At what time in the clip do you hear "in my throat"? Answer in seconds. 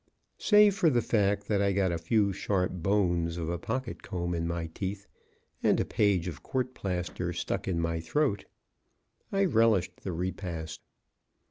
7.67-8.45